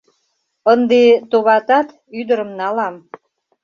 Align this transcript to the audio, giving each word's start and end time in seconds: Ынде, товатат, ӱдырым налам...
Ынде, 0.71 1.01
товатат, 1.31 1.87
ӱдырым 2.19 2.49
налам... 2.59 2.95